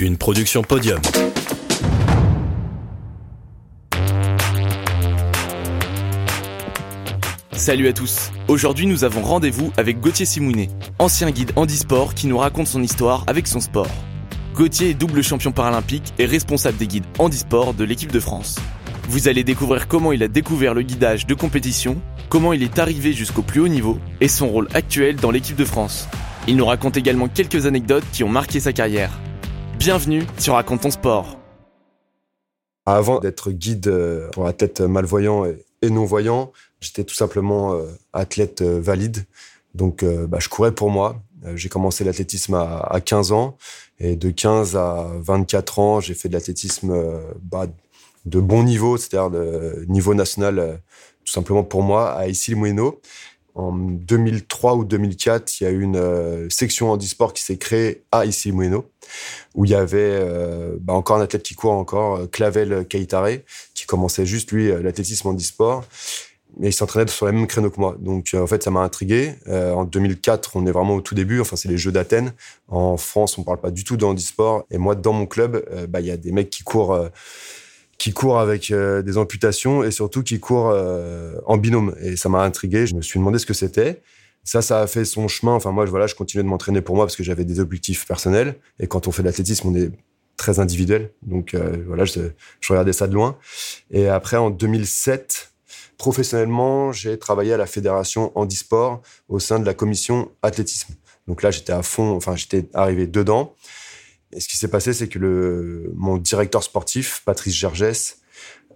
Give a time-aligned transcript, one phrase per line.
[0.00, 1.00] une production podium.
[7.52, 8.30] Salut à tous.
[8.48, 13.24] Aujourd'hui, nous avons rendez-vous avec Gauthier Simounet, ancien guide handisport qui nous raconte son histoire
[13.26, 13.90] avec son sport.
[14.54, 18.56] Gauthier est double champion paralympique et responsable des guides handisport de l'équipe de France.
[19.08, 23.12] Vous allez découvrir comment il a découvert le guidage de compétition, comment il est arrivé
[23.12, 26.08] jusqu'au plus haut niveau et son rôle actuel dans l'équipe de France.
[26.48, 29.10] Il nous raconte également quelques anecdotes qui ont marqué sa carrière.
[29.80, 31.38] Bienvenue sur Raconte ton sport.
[32.84, 38.78] Avant d'être guide euh, pour athlètes malvoyants et non-voyants, j'étais tout simplement euh, athlète euh,
[38.78, 39.24] valide.
[39.74, 41.22] Donc bah, je courais pour moi.
[41.54, 43.56] J'ai commencé l'athlétisme à 15 ans
[43.98, 46.92] et de 15 à 24 ans, j'ai fait de l'athlétisme
[47.40, 47.66] bah,
[48.26, 50.82] de bon niveau, c'est-à-dire de niveau national,
[51.24, 53.00] tout simplement pour moi, à Issy-les-Moulineaux.
[53.54, 58.04] En 2003 ou 2004, il y a eu une euh, section handisport qui s'est créée
[58.12, 58.88] à issy moulineaux
[59.56, 63.38] où il y avait euh, bah, encore un athlète qui court encore, euh, Clavel Kaitare,
[63.74, 65.84] qui commençait juste, lui, l'athlétisme handisport.
[66.58, 67.96] Mais il s'entraînait sur les mêmes créneaux que moi.
[68.00, 69.34] Donc, en fait, ça m'a intrigué.
[69.46, 71.40] en 2004, on est vraiment au tout début.
[71.40, 72.32] Enfin, c'est les Jeux d'Athènes.
[72.66, 74.64] En France, on parle pas du tout de handisport.
[74.68, 77.08] Et moi, dans mon club, bah, il y a des mecs qui courent
[78.00, 81.94] qui court avec euh, des amputations et surtout qui court euh, en binôme.
[82.00, 82.86] Et ça m'a intrigué.
[82.86, 84.00] Je me suis demandé ce que c'était.
[84.42, 85.52] Ça, ça a fait son chemin.
[85.52, 88.56] Enfin, moi, voilà, je continuais de m'entraîner pour moi parce que j'avais des objectifs personnels.
[88.78, 89.90] Et quand on fait de l'athlétisme, on est
[90.38, 91.12] très individuel.
[91.20, 92.20] Donc, euh, voilà, je,
[92.62, 93.36] je, regardais ça de loin.
[93.90, 95.52] Et après, en 2007,
[95.98, 100.94] professionnellement, j'ai travaillé à la fédération handisport au sein de la commission athlétisme.
[101.28, 103.54] Donc là, j'étais à fond, enfin, j'étais arrivé dedans.
[104.32, 108.18] Et ce qui s'est passé, c'est que le, mon directeur sportif, Patrice Gergès,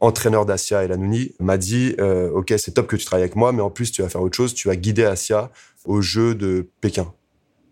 [0.01, 3.53] entraîneur d'Asia et Lanouni, m'a dit euh, Ok, c'est top que tu travailles avec moi,
[3.53, 4.55] mais en plus, tu vas faire autre chose.
[4.55, 5.51] Tu vas guider Asia
[5.85, 7.13] au jeu de Pékin.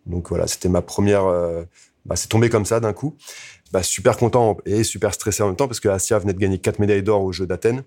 [0.07, 1.27] Donc voilà, c'était ma première.
[1.27, 1.65] Euh,
[2.05, 3.17] bah, c'est tombé comme ça d'un coup.
[3.73, 6.59] Bah, super content et super stressé en même temps parce que Asia venait de gagner
[6.59, 7.85] quatre médailles d'or au jeu d'Athènes.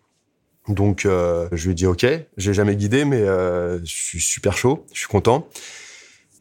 [0.68, 2.06] Donc euh, je lui ai dit ok,
[2.38, 5.48] j'ai jamais guidé, mais euh, je suis super chaud, je suis content.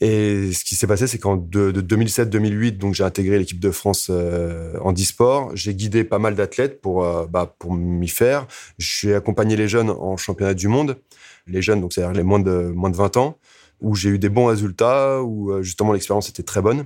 [0.05, 4.09] Et ce qui s'est passé, c'est qu'en de, 2007-2008, donc j'ai intégré l'équipe de France
[4.11, 5.53] euh, en e-sport.
[5.55, 8.47] J'ai guidé pas mal d'athlètes pour euh, bah, pour m'y faire.
[8.77, 10.99] J'ai accompagné les jeunes en championnat du monde,
[11.47, 13.39] les jeunes, donc c'est-à-dire les moins de moins de 20 ans,
[13.81, 16.85] où j'ai eu des bons résultats, où euh, justement l'expérience était très bonne.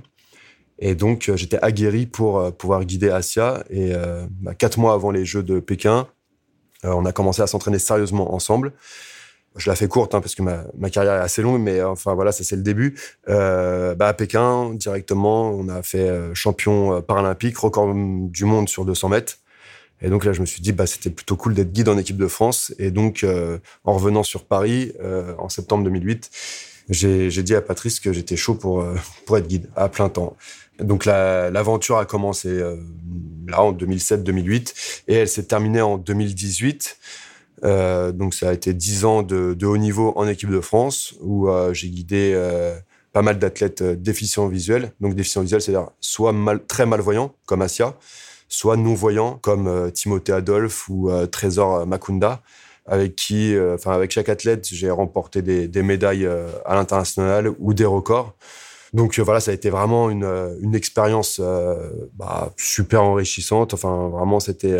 [0.77, 3.65] Et donc j'étais aguerri pour pouvoir guider Asia.
[3.69, 3.91] Et
[4.39, 6.07] bah, quatre mois avant les Jeux de Pékin,
[6.85, 8.71] on a commencé à s'entraîner sérieusement ensemble
[9.59, 12.13] je la fais courte hein, parce que ma, ma, carrière est assez longue, mais enfin
[12.15, 12.97] voilà, ça c'est le début.
[13.27, 18.69] Euh, bah, à Pékin, directement, on a fait euh, champion euh, paralympique, record du monde
[18.69, 19.37] sur 200 mètres.
[20.01, 22.17] Et donc là, je me suis dit, bah, c'était plutôt cool d'être guide en équipe
[22.17, 22.73] de France.
[22.79, 26.29] Et donc, euh, en revenant sur Paris euh, en septembre 2008,
[26.89, 28.83] j'ai dit à Patrice que j'étais chaud pour,
[29.27, 30.35] pour être guide à plein temps.
[30.79, 32.49] Donc l'aventure a commencé
[33.47, 36.97] là en 2007-2008 et elle s'est terminée en 2018
[37.63, 41.49] euh, donc ça a été dix ans de, haut niveau en équipe de France où
[41.49, 42.77] euh, j'ai guidé euh,
[43.13, 44.91] pas mal d'athlètes déficients visuels.
[44.99, 46.33] Donc déficients visuels, c'est-à-dire soit
[46.67, 47.95] très malvoyants comme Asia,
[48.47, 52.41] soit non-voyants comme Timothée Adolphe ou Trésor Makunda,
[52.85, 56.27] avec qui, enfin avec chaque athlète, j'ai remporté des, médailles
[56.65, 58.35] à l'international ou des records.
[58.93, 61.41] Donc voilà, ça a été vraiment une, une expérience
[62.13, 63.73] bah, super enrichissante.
[63.73, 64.77] Enfin vraiment, c'était,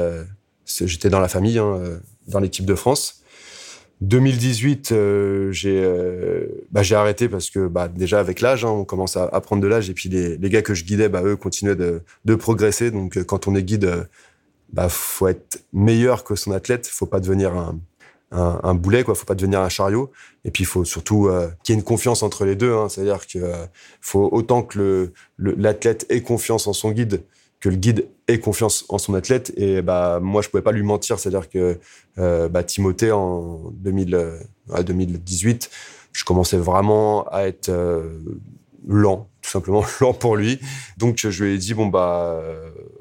[0.70, 1.58] j'étais dans la famille.
[1.58, 2.00] Hein,
[2.30, 3.24] dans l'équipe de France.
[4.02, 8.86] 2018, euh, j'ai euh, bah, j'ai arrêté parce que bah, déjà avec l'âge, hein, on
[8.86, 11.76] commence à, prendre de l'âge et puis les, gars que je guidais, bah, eux continuaient
[11.76, 12.92] de, progresser.
[12.92, 14.08] Donc euh, quand on est guide,
[14.72, 16.88] bah faut être meilleur que son athlète.
[16.88, 17.78] Faut pas devenir un,
[18.32, 19.16] un, un boulet, quoi.
[19.16, 20.12] Faut pas devenir un chariot.
[20.46, 21.30] Et puis il faut surtout
[21.64, 22.74] qu'il y ait une confiance entre les deux.
[22.74, 22.88] Hein.
[22.88, 23.40] C'est-à-dire que
[24.00, 27.24] faut autant que l'athlète ait confiance en son guide
[27.60, 29.54] que le guide ait confiance en son athlète.
[29.58, 31.20] Et bah, moi, je pouvais pas lui mentir.
[31.20, 31.80] C'est-à-dire que
[32.18, 34.40] euh, bah, Timothée, en 2000,
[34.86, 35.76] 2018, euh,
[36.14, 38.20] je commençais vraiment à être euh,
[38.88, 40.60] lent, tout simplement lent pour lui.
[40.98, 42.42] Donc, je lui ai dit, bon, bah,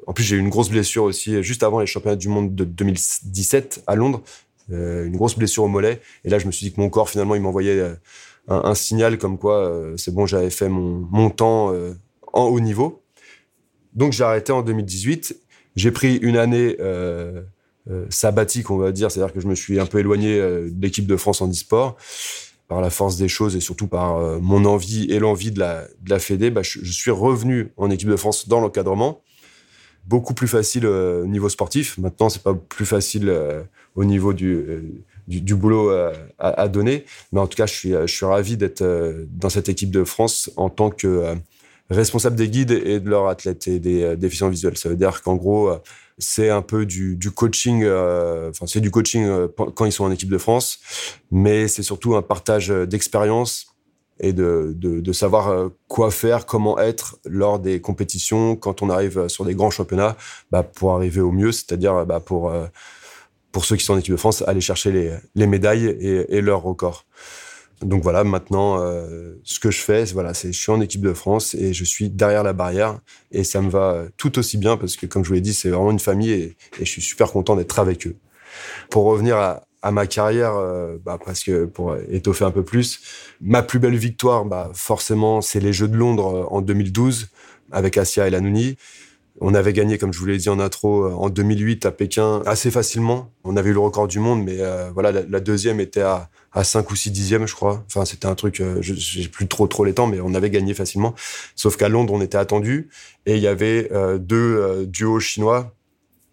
[0.06, 2.64] en plus, j'ai eu une grosse blessure aussi, juste avant les championnats du monde de
[2.64, 4.22] 2017 à Londres,
[4.70, 6.00] une grosse blessure au mollet.
[6.24, 7.96] Et là, je me suis dit que mon corps, finalement, il m'envoyait un,
[8.48, 11.72] un, signal comme quoi c'est bon, j'avais fait mon, mon temps
[12.32, 13.02] en haut niveau.
[13.94, 15.36] Donc j'ai arrêté en 2018.
[15.76, 17.42] J'ai pris une année euh,
[17.88, 20.82] euh, sabbatique, on va dire, c'est-à-dire que je me suis un peu éloigné euh, de
[20.82, 21.96] l'équipe de France en e-sport
[22.66, 26.18] par la force des choses et surtout par mon envie et l'envie de la, de
[26.18, 26.50] Fédé.
[26.50, 29.22] Bah, je, suis revenu en équipe de France dans l'encadrement.
[30.04, 31.96] Beaucoup plus facile au niveau sportif.
[31.96, 33.34] Maintenant, c'est pas plus facile
[33.94, 34.82] au niveau du,
[35.28, 37.06] du, du boulot à, à, donner.
[37.32, 38.84] Mais en tout cas, je suis, je suis ravi d'être
[39.30, 41.38] dans cette équipe de France en tant que
[41.90, 44.76] responsable des guides et de leurs athlètes et des déficients visuels.
[44.76, 45.70] Ça veut dire qu'en gros,
[46.18, 50.38] c'est un peu du, coaching, enfin c'est du coaching quand ils sont en équipe de
[50.38, 50.80] France,
[51.30, 53.68] mais c'est surtout un partage d'expérience
[54.20, 58.90] et de, de, de, savoir euh, quoi faire, comment être lors des compétitions quand on
[58.90, 60.16] arrive sur des grands championnats
[60.50, 62.66] bah, pour arriver au mieux, c'est-à-dire bah, pour, euh,
[63.52, 66.40] pour ceux qui sont en équipe de France, aller chercher les, les médailles et, et
[66.40, 67.04] leurs records.
[67.82, 71.12] Donc voilà, maintenant, euh, ce que je fais, voilà, c'est je suis en équipe de
[71.12, 72.98] France et je suis derrière la barrière
[73.30, 75.70] et ça me va tout aussi bien parce que, comme je vous l'ai dit, c'est
[75.70, 78.16] vraiment une famille et, je suis super content d'être avec eux.
[78.90, 83.00] Pour revenir à, ma carrière, euh, bah, parce que pour étoffer un peu plus,
[83.40, 87.28] ma plus belle victoire, bah, forcément, c'est les Jeux de Londres euh, en 2012
[87.70, 88.76] avec Asia et Lanouni.
[89.40, 92.42] On avait gagné, comme je vous l'ai dit en intro, euh, en 2008 à Pékin
[92.46, 93.30] assez facilement.
[93.44, 94.58] On avait eu le record du monde, mais
[94.92, 97.84] voilà, la, deuxième était à, à 5 ou 6 dixièmes, je crois.
[97.86, 100.74] Enfin, c'était un truc, je j'ai plus trop trop les temps, mais on avait gagné
[100.74, 101.14] facilement.
[101.56, 102.88] Sauf qu'à Londres, on était attendu
[103.26, 105.72] et il y avait deux duos chinois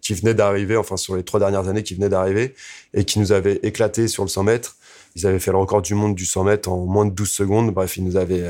[0.06, 2.54] qui venait d'arriver, enfin sur les trois dernières années qui venaient d'arriver,
[2.94, 4.76] et qui nous avaient éclaté sur le 100 mètres.
[5.16, 7.72] Ils avaient fait le record du monde du 100 mètres en moins de 12 secondes.
[7.72, 8.44] Bref, ils nous avaient,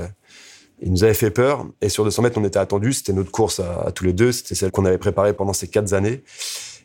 [0.81, 1.67] ils nous avaient fait peur.
[1.81, 2.94] Et sur 200 mètres, on était attendus.
[2.94, 4.32] C'était notre course à, tous les deux.
[4.32, 6.23] C'était celle qu'on avait préparée pendant ces quatre années.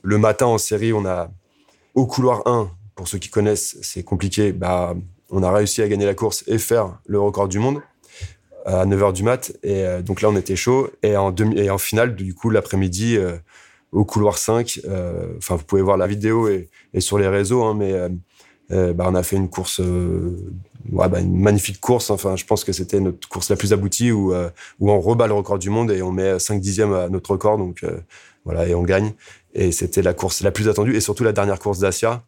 [0.01, 1.29] Le matin en série, on a
[1.93, 4.53] au couloir 1, pour ceux qui connaissent, c'est compliqué.
[4.53, 4.95] Bah,
[5.29, 7.81] on a réussi à gagner la course et faire le record du monde
[8.65, 9.51] à 9h du mat.
[9.63, 10.89] Et euh, donc là, on était chaud.
[11.03, 13.37] Et en, demi, et en finale, du coup, l'après-midi, euh,
[13.91, 14.81] au couloir 5.
[14.85, 17.93] Euh, enfin, vous pouvez voir la vidéo et, sur les réseaux, hein, mais
[18.69, 19.81] bah, on a fait une course,
[20.91, 22.09] ouais, bah, une magnifique course.
[22.09, 24.33] Enfin, je pense que c'était notre course la plus aboutie où,
[24.79, 27.57] où on rebat le record du monde et on met 5 dixièmes à notre record.
[27.57, 27.85] Donc
[28.45, 29.13] voilà, et on gagne.
[29.53, 32.23] Et c'était la course la plus attendue et surtout la dernière course d'Asia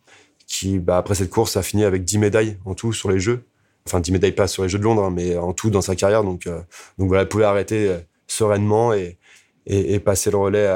[0.48, 3.44] qui, bah, après cette course, a fini avec 10 médailles en tout sur les Jeux.
[3.88, 5.96] Enfin, 10 médailles pas sur les Jeux de Londres, hein, mais en tout dans sa
[5.96, 6.24] carrière.
[6.24, 7.96] Donc, donc voilà, elle pouvait arrêter
[8.28, 9.18] sereinement et,
[9.66, 10.68] et, et, passer le relais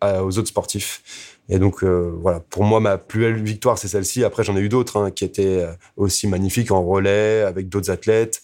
[0.00, 1.35] à, aux autres sportifs.
[1.48, 4.24] Et donc euh, voilà, pour moi, ma plus belle victoire, c'est celle-ci.
[4.24, 7.90] Après, j'en ai eu d'autres hein, qui étaient euh, aussi magnifiques en relais avec d'autres
[7.90, 8.42] athlètes.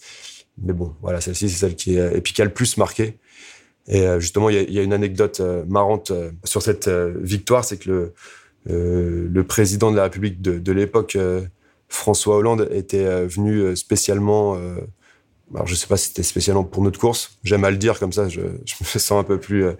[0.61, 3.17] Mais bon, voilà, celle-ci, c'est celle qui est et qui a le plus marqué.
[3.87, 6.13] Et euh, justement, il y, a une anecdote marrante
[6.45, 8.13] sur cette victoire, c'est que
[8.67, 11.17] le, président de la République de l'époque,
[11.89, 14.57] François Hollande, était venu spécialement
[15.53, 17.37] alors je sais pas si c'était spécialement pour notre course.
[17.43, 19.73] J'aime à le dire comme ça, je, me sens un peu plus, euh,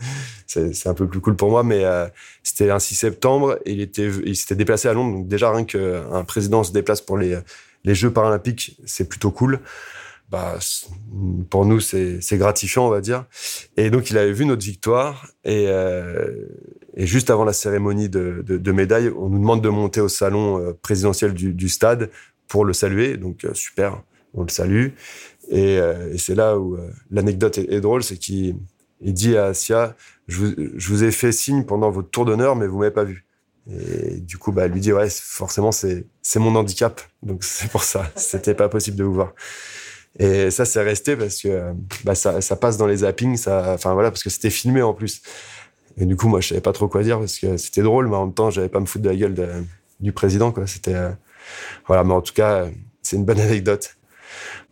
[0.45, 1.63] c'est un peu plus cool pour moi.
[1.63, 2.07] Mais euh,
[2.43, 5.17] c'était un 6 septembre et il était, il s'était déplacé à Londres.
[5.17, 7.37] Donc déjà rien qu'un président se déplace pour les
[7.85, 9.59] les Jeux paralympiques, c'est plutôt cool.
[10.29, 10.57] Bah,
[11.49, 13.25] pour nous, c'est gratifiant, on va dire.
[13.77, 15.27] Et donc, il avait vu notre victoire.
[15.43, 16.47] Et, euh,
[16.95, 20.07] et juste avant la cérémonie de, de, de, médaille, on nous demande de monter au
[20.07, 22.09] salon présidentiel du, du stade
[22.47, 23.17] pour le saluer.
[23.17, 24.01] Donc, super,
[24.33, 24.89] on le salue.
[25.49, 28.55] Et, euh, et c'est là où euh, l'anecdote est, drôle, c'est qu'il
[29.01, 29.95] dit à Asia,
[30.27, 33.03] je vous, je vous, ai fait signe pendant votre tour d'honneur, mais vous m'avez pas
[33.03, 33.25] vu.
[33.69, 36.05] Et du coup, bah, elle lui dit, ouais, forcément, c'est,
[36.35, 37.01] mon handicap.
[37.21, 38.09] Donc, c'est pour ça.
[38.15, 39.33] C'était pas possible de vous voir.
[40.19, 41.73] Et ça, c'est resté parce que,
[42.03, 44.93] bah, ça, ça passe dans les zappings, ça, enfin, voilà, parce que c'était filmé en
[44.93, 45.21] plus.
[45.97, 48.15] Et du coup, moi, je savais pas trop quoi dire parce que c'était drôle, mais
[48.15, 49.65] en même temps, j'avais pas me foutre de la gueule
[49.99, 50.67] du président, quoi.
[50.67, 51.11] C'était, euh,
[51.87, 52.67] voilà, mais en tout cas,
[53.01, 53.95] c'est une bonne anecdote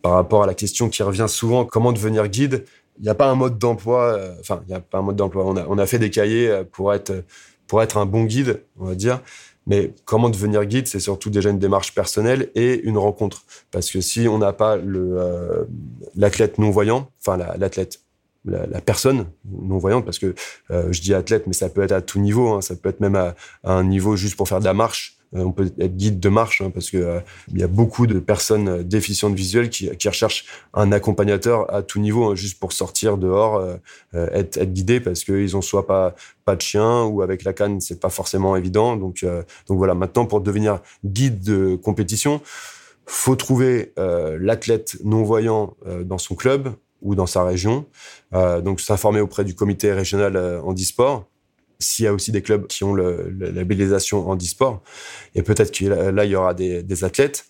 [0.02, 2.64] par rapport à la question qui revient souvent, comment devenir guide?
[2.98, 5.16] Il n'y a pas un mode d'emploi, euh, enfin, il n'y a pas un mode
[5.16, 5.44] d'emploi.
[5.46, 7.24] On a, fait des cahiers euh, pour être,
[7.66, 9.20] pour être un bon guide, on va dire.
[9.66, 13.44] Mais comment devenir guide, c'est surtout déjà une démarche personnelle et une rencontre.
[13.70, 15.64] Parce que si on n'a pas euh,
[16.16, 18.00] l'athlète non-voyant, enfin l'athlète,
[18.44, 20.34] la, la, personne non-voyante, parce que
[20.70, 23.00] euh, je dis athlète, mais ça peut être à tout niveau, hein, ça peut être
[23.00, 25.96] même à, à, un niveau juste pour faire de la marche, euh, on peut être
[25.96, 27.20] guide de marche hein, parce que euh,
[27.54, 30.44] y a beaucoup de personnes euh, déficientes visuelles qui, qui recherchent
[30.74, 33.62] un accompagnateur à tout niveau hein, juste pour sortir dehors,
[34.14, 37.80] être, être guidé parce qu'ils ont soit pas pas de chien ou avec la canne
[37.80, 38.96] c'est pas forcément évident.
[38.96, 39.24] Donc
[39.68, 39.94] donc voilà.
[39.94, 42.40] Maintenant pour devenir guide de compétition,
[43.06, 47.86] faut trouver l'athlète non voyant dans son club ou dans sa région.
[48.32, 51.26] donc s'informer auprès du comité régional handisport
[51.82, 54.82] s'il y a aussi des clubs qui ont la labellisation handisport.
[55.34, 57.46] Et peut-être que là, il y aura des, athlètes.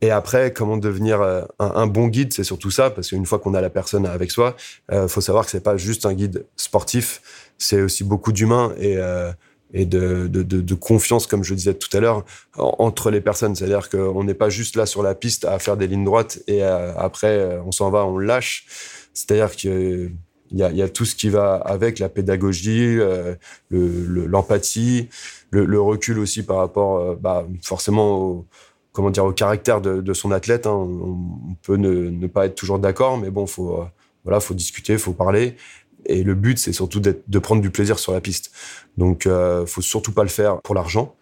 [0.00, 3.54] Et après, comment devenir euh, un, bon guide, c'est surtout ça, parce qu'une fois qu'on
[3.54, 4.56] a la personne avec soi,
[4.90, 7.22] il euh, faut savoir que c'est pas juste un guide sportif,
[7.56, 9.30] c'est aussi beaucoup d'humain et, euh,
[9.72, 12.24] et de, confiance, comme je disais tout à l'heure,
[12.56, 13.54] entre les personnes.
[13.54, 16.62] C'est-à-dire qu'on n'est pas juste là sur la piste à faire des lignes droites et
[16.62, 18.66] euh, après on s'en va, on lâche.
[19.14, 20.10] C'est-à-dire que
[20.54, 23.34] il y a, tout ce qui va avec la pédagogie, euh,
[23.70, 25.08] l'empathie,
[25.50, 28.46] le, recul aussi par rapport, euh, bah, forcément, au,
[28.92, 30.66] comment dire, au caractère de, son athlète.
[30.66, 30.74] Hein.
[30.74, 33.82] On, peut ne, ne, pas être toujours d'accord, mais bon, faut,
[34.24, 35.56] voilà, faut discuter, faut parler.
[36.06, 38.52] Et le but, c'est surtout de prendre du plaisir sur la piste.
[38.96, 41.14] Donc, euh, faut surtout pas le faire pour l'argent,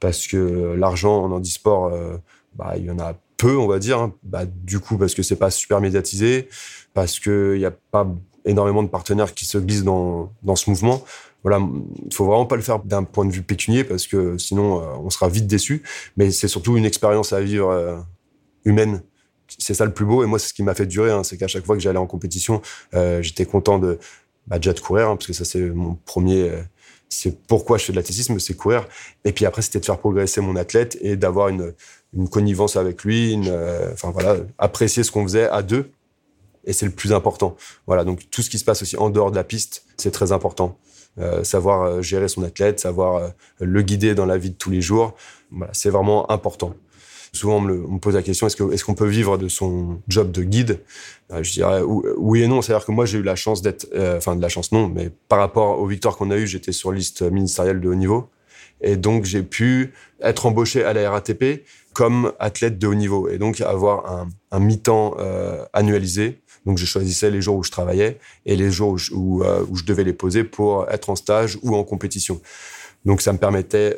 [0.00, 2.16] parce que l'argent en handisport, euh,
[2.54, 3.98] bah, il y en a peu, on va dire.
[3.98, 4.14] Hein.
[4.22, 6.48] Bah, du coup, parce que c'est pas super médiatisé,
[6.94, 8.06] parce qu'il n'y a pas
[8.44, 11.04] énormément de partenaires qui se glissent dans, dans ce mouvement.
[11.42, 11.60] Voilà,
[12.04, 14.86] il faut vraiment pas le faire d'un point de vue pécunier, parce que sinon, euh,
[15.04, 15.82] on sera vite déçu.
[16.16, 17.96] Mais c'est surtout une expérience à vivre euh,
[18.64, 19.02] humaine
[19.58, 21.22] c'est ça le plus beau et moi c'est ce qui m'a fait durer hein.
[21.22, 22.62] c'est qu'à chaque fois que j'allais en compétition
[22.94, 23.98] euh, j'étais content de
[24.46, 26.62] bah, déjà de courir hein, parce que ça c'est mon premier euh,
[27.08, 28.86] c'est pourquoi je fais de l'athlétisme c'est courir.
[29.24, 31.72] Et puis après c'était de faire progresser mon athlète et d'avoir une,
[32.14, 35.90] une connivence avec lui une, euh, enfin voilà apprécier ce qu'on faisait à deux.
[36.64, 37.56] Et c'est le plus important.
[37.86, 40.32] Voilà donc tout ce qui se passe aussi en dehors de la piste c'est très
[40.32, 40.78] important.
[41.44, 45.14] Savoir gérer son athlète savoir le guider dans la vie de tous les jours
[45.50, 46.74] voilà, c'est vraiment important
[47.36, 50.80] Souvent, on me, pose la question est-ce qu'on peut vivre de son job de guide?
[51.30, 52.62] Euh, Je dirais oui et non.
[52.62, 55.10] C'est-à-dire que moi, j'ai eu la chance d'être, euh, enfin, de la chance non, mais
[55.28, 58.28] par rapport aux victoires qu'on a eues, j'étais sur liste ministérielle de haut niveau.
[58.80, 63.38] Et donc, j'ai pu être embauché à la RATP comme athlète de haut niveau et
[63.38, 66.40] donc avoir un, mi-temps euh, annualisé.
[66.64, 69.42] Donc, je choisissais les jours où je travaillais et les jours où,
[69.74, 72.40] je devais les poser pour être en stage ou en compétition.
[73.04, 73.96] Donc, ça me permettait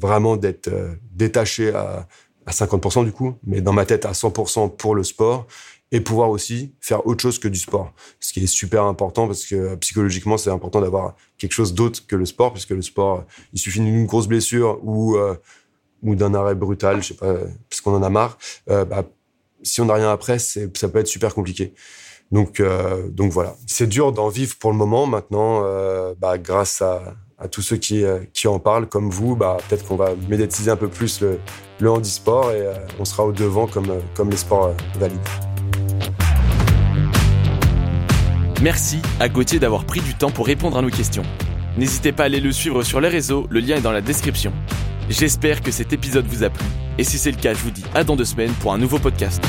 [0.00, 0.70] vraiment d'être
[1.14, 2.06] détaché à,
[2.46, 5.46] à 50% du coup, mais dans ma tête à 100% pour le sport
[5.92, 7.92] et pouvoir aussi faire autre chose que du sport.
[8.18, 12.16] Ce qui est super important parce que psychologiquement, c'est important d'avoir quelque chose d'autre que
[12.16, 15.36] le sport, puisque le sport, il suffit d'une grosse blessure ou, euh,
[16.02, 17.34] ou d'un arrêt brutal, je sais pas,
[17.68, 18.38] parce qu'on en a marre.
[18.68, 19.04] Euh, bah,
[19.62, 21.72] si on n'a rien après, ça peut être super compliqué.
[22.32, 23.56] Donc, euh, donc voilà.
[23.66, 25.06] C'est dur d'en vivre pour le moment.
[25.06, 25.62] Maintenant,
[26.18, 29.86] bah, grâce à, à tous ceux qui, euh, qui en parlent, comme vous, bah, peut-être
[29.86, 31.38] qu'on va médiatiser un peu plus le,
[31.80, 35.18] le handisport et euh, on sera au devant comme, euh, comme les sports valides.
[38.62, 41.24] Merci à Gauthier d'avoir pris du temps pour répondre à nos questions.
[41.76, 44.52] N'hésitez pas à aller le suivre sur les réseaux, le lien est dans la description.
[45.10, 46.64] J'espère que cet épisode vous a plu,
[46.96, 48.98] et si c'est le cas, je vous dis à dans deux semaines pour un nouveau
[48.98, 49.42] podcast.